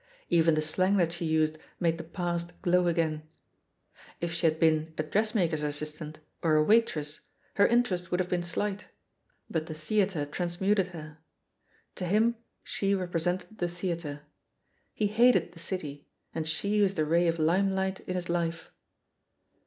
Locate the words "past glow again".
2.03-3.21